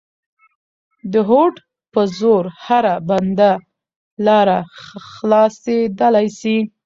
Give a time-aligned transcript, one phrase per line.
[1.13, 1.55] د هوډ
[1.93, 3.51] په زور هره بنده
[4.27, 4.57] لاره
[5.13, 6.57] خلاصېدلای سي.